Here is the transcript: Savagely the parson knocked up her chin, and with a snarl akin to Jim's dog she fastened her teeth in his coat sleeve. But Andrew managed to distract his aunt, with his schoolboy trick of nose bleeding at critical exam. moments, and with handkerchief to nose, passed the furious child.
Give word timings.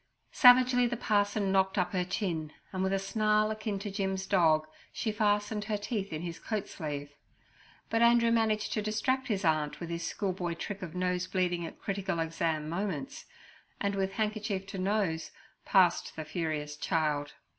Savagely 0.31 0.87
the 0.87 0.97
parson 0.97 1.51
knocked 1.51 1.77
up 1.77 1.91
her 1.91 2.03
chin, 2.03 2.53
and 2.73 2.81
with 2.81 2.91
a 2.91 2.97
snarl 2.97 3.51
akin 3.51 3.77
to 3.77 3.91
Jim's 3.91 4.25
dog 4.25 4.65
she 4.91 5.11
fastened 5.11 5.65
her 5.65 5.77
teeth 5.77 6.11
in 6.11 6.23
his 6.23 6.39
coat 6.39 6.67
sleeve. 6.67 7.13
But 7.91 8.01
Andrew 8.01 8.31
managed 8.31 8.73
to 8.73 8.81
distract 8.81 9.27
his 9.27 9.45
aunt, 9.45 9.79
with 9.79 9.91
his 9.91 10.01
schoolboy 10.03 10.55
trick 10.55 10.81
of 10.81 10.95
nose 10.95 11.27
bleeding 11.27 11.67
at 11.67 11.77
critical 11.77 12.19
exam. 12.19 12.67
moments, 12.67 13.25
and 13.79 13.93
with 13.93 14.13
handkerchief 14.13 14.65
to 14.65 14.79
nose, 14.79 15.29
passed 15.65 16.15
the 16.15 16.25
furious 16.25 16.75
child. 16.77 17.33